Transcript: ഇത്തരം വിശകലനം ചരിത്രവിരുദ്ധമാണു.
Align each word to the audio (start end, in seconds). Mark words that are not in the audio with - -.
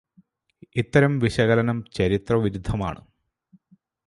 ഇത്തരം 0.75 1.19
വിശകലനം 1.19 1.83
ചരിത്രവിരുദ്ധമാണു. 1.93 3.03